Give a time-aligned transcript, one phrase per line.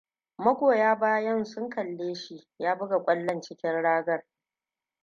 [0.43, 4.23] Magoyan bayan su kalle shi ya buga kwallon cikin ragan.